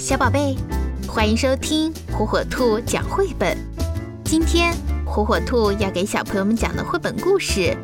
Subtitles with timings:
[0.00, 0.56] 小宝贝，
[1.06, 3.54] 欢迎收听火火兔讲绘本。
[4.24, 4.74] 今天
[5.04, 7.76] 火火兔要给小朋友们讲的绘本故事，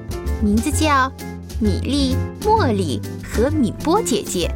[0.42, 0.88] 名字叫
[1.60, 4.50] 《米粒、茉莉和米波姐姐》。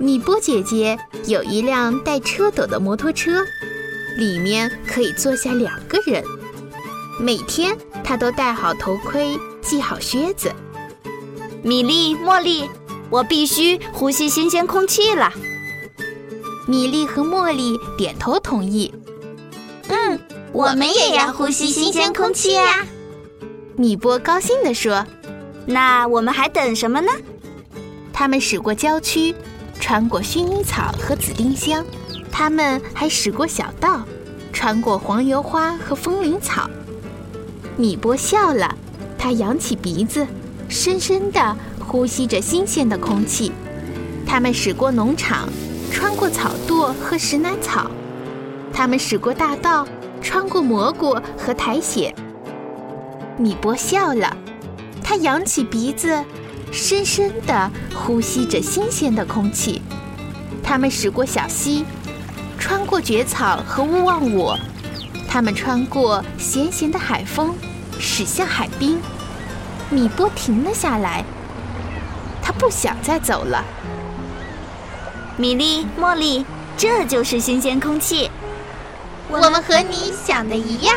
[0.00, 0.96] 米波姐姐
[1.26, 3.42] 有一辆带车斗的摩托车，
[4.16, 6.22] 里面可以坐下两个人。
[7.20, 10.52] 每天她都戴好头盔，系好靴子。
[11.64, 12.70] 米粒、茉莉。
[13.10, 15.32] 我必须呼吸新鲜空气了。
[16.66, 18.92] 米莉和茉莉点头同意。
[19.88, 20.18] 嗯，
[20.52, 22.84] 我们也要呼吸新鲜空气呀！
[23.76, 25.06] 米波高兴地说。
[25.68, 27.10] 那我们还等什么呢？
[28.12, 29.34] 他们驶过郊区，
[29.80, 31.84] 穿过薰衣草和紫丁香，
[32.30, 34.02] 他们还驶过小道，
[34.52, 36.70] 穿过黄油花和风铃草。
[37.76, 38.74] 米波笑了，
[39.18, 40.26] 他扬起鼻子，
[40.68, 41.56] 深深地。
[41.96, 43.50] 呼吸着新鲜的空气，
[44.26, 45.48] 他们驶过农场，
[45.90, 47.90] 穿过草垛和石楠草，
[48.70, 49.88] 他们驶过大道，
[50.20, 52.12] 穿过蘑菇和苔藓。
[53.38, 54.36] 米波笑了，
[55.02, 56.22] 他扬起鼻子，
[56.70, 59.80] 深深地呼吸着新鲜的空气。
[60.62, 61.86] 他们驶过小溪，
[62.58, 64.54] 穿过蕨草和勿忘我，
[65.26, 67.54] 他们穿过咸咸的海风，
[67.98, 69.00] 驶向海滨。
[69.88, 71.24] 米波停了下来。
[72.56, 73.62] 他不想再走了。
[75.36, 76.44] 米莉、茉莉，
[76.76, 78.30] 这就是新鲜空气。
[79.28, 80.96] 我们和你想的一样。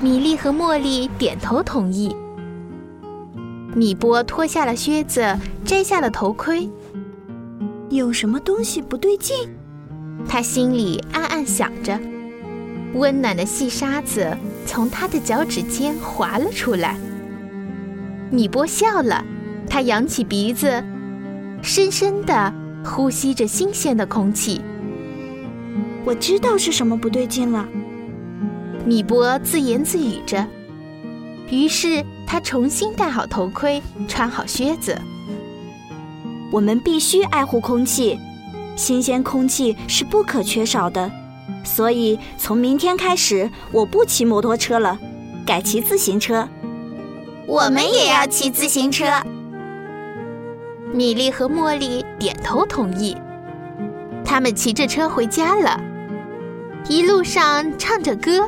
[0.00, 2.16] 米莉和茉莉点头同意。
[3.74, 6.68] 米波脱下了靴子，摘下了头盔。
[7.90, 9.36] 有什么东西不对劲？
[10.26, 12.00] 他心里暗暗想着。
[12.94, 16.96] 温暖的细沙子从他的脚趾间滑了出来。
[18.30, 19.22] 米波笑了。
[19.72, 20.84] 他扬起鼻子，
[21.62, 22.52] 深深地
[22.84, 24.60] 呼吸着新鲜的空气。
[26.04, 27.66] 我知道是什么不对劲了，
[28.84, 30.46] 米波自言自语着。
[31.48, 34.94] 于是他重新戴好头盔，穿好靴子。
[36.52, 38.20] 我们必须爱护空气，
[38.76, 41.10] 新鲜空气是不可缺少的。
[41.64, 44.98] 所以从明天开始，我不骑摩托车了，
[45.46, 46.46] 改骑自行车。
[47.46, 49.06] 我们也要骑自行车。
[50.94, 53.16] 米莉和茉莉点头同意，
[54.22, 55.80] 他们骑着车回家了，
[56.86, 58.46] 一路上唱着歌。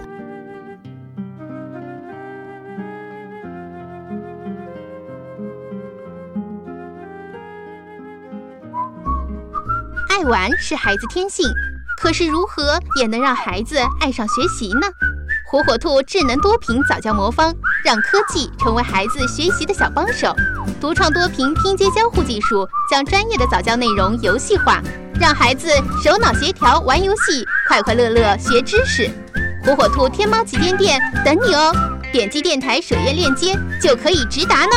[10.11, 11.47] 爱玩是孩子天性，
[11.99, 15.14] 可是如何也能让孩子爱上学习呢？
[15.55, 17.55] 火火兔智能多屏早教魔方，
[17.85, 20.35] 让科技成为孩子学习的小帮手。
[20.81, 24.83] 独创多屏拼接交互技术，将专业的早教内容游戏化，
[25.21, 25.69] 让孩子
[26.03, 29.09] 手脑协调玩游戏，快快乐乐学知识。
[29.65, 31.73] 火火兔天猫旗舰店等你哦！
[32.13, 34.73] 点击电台首页链接就可以直达呢。